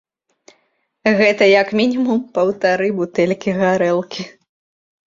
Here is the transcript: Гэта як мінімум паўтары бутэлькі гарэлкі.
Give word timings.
Гэта 1.19 1.43
як 1.61 1.67
мінімум 1.83 2.19
паўтары 2.39 2.87
бутэлькі 3.03 3.57
гарэлкі. 3.63 4.23